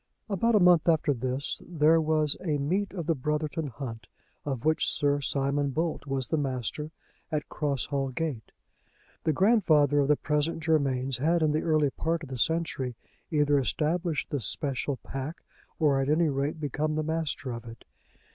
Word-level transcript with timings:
About 0.27 0.55
a 0.55 0.59
month 0.59 0.89
after 0.89 1.13
this 1.13 1.61
there 1.63 2.01
was 2.01 2.35
a 2.43 2.57
meet 2.57 2.91
of 2.91 3.05
the 3.05 3.13
Brotherton 3.13 3.67
Hunt, 3.67 4.07
of 4.45 4.65
which 4.65 4.89
Sir 4.89 5.21
Simon 5.21 5.69
Bolt 5.69 6.07
was 6.07 6.29
the 6.29 6.39
master, 6.39 6.89
at 7.31 7.49
Cross 7.49 7.85
Hall 7.85 8.09
Gate. 8.09 8.51
The 9.25 9.31
grandfather 9.31 9.99
of 9.99 10.07
the 10.07 10.15
present 10.15 10.63
Germains 10.63 11.19
had 11.19 11.43
in 11.43 11.51
the 11.51 11.61
early 11.61 11.91
part 11.91 12.23
of 12.23 12.29
the 12.29 12.39
century 12.39 12.95
either 13.29 13.59
established 13.59 14.31
this 14.31 14.47
special 14.47 14.97
pack, 14.97 15.43
or 15.77 16.01
at 16.01 16.09
any 16.09 16.29
rate 16.29 16.59
become 16.59 16.95
the 16.95 17.03
master 17.03 17.51
of 17.51 17.65
it. 17.65 17.85